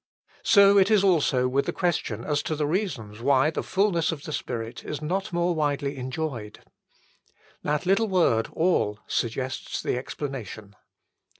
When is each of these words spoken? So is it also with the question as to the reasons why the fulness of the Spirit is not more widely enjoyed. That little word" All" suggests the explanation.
So 0.41 0.79
is 0.79 0.89
it 0.89 1.03
also 1.03 1.47
with 1.47 1.67
the 1.67 1.71
question 1.71 2.23
as 2.25 2.41
to 2.41 2.55
the 2.55 2.65
reasons 2.65 3.21
why 3.21 3.51
the 3.51 3.61
fulness 3.61 4.11
of 4.11 4.23
the 4.23 4.33
Spirit 4.33 4.83
is 4.83 4.99
not 4.99 5.31
more 5.31 5.53
widely 5.53 5.95
enjoyed. 5.95 6.61
That 7.61 7.85
little 7.85 8.07
word" 8.07 8.47
All" 8.53 8.97
suggests 9.21 9.79
the 9.79 9.99
explanation. 9.99 10.75